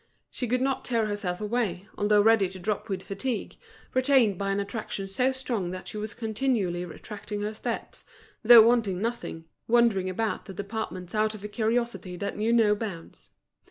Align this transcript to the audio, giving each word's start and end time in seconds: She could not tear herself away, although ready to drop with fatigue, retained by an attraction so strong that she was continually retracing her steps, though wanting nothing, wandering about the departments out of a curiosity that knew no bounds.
She 0.31 0.47
could 0.47 0.61
not 0.63 0.83
tear 0.83 1.05
herself 1.05 1.39
away, 1.39 1.87
although 1.95 2.23
ready 2.23 2.49
to 2.49 2.57
drop 2.57 2.89
with 2.89 3.03
fatigue, 3.03 3.55
retained 3.93 4.35
by 4.35 4.49
an 4.49 4.59
attraction 4.59 5.07
so 5.07 5.31
strong 5.31 5.69
that 5.69 5.87
she 5.87 5.95
was 5.97 6.15
continually 6.15 6.83
retracing 6.85 7.41
her 7.41 7.53
steps, 7.53 8.03
though 8.43 8.67
wanting 8.67 8.99
nothing, 8.99 9.45
wandering 9.67 10.09
about 10.09 10.45
the 10.45 10.55
departments 10.55 11.13
out 11.13 11.35
of 11.35 11.43
a 11.43 11.47
curiosity 11.47 12.17
that 12.17 12.35
knew 12.35 12.51
no 12.51 12.73
bounds. 12.73 13.29